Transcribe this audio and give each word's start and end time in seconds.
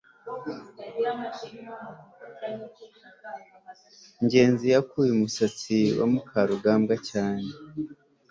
ngenzi 4.23 4.65
yakuye 4.73 5.09
umusatsi 5.13 5.77
wa 5.99 6.05
mukarugambwa 6.13 6.95
cyane 7.09 7.47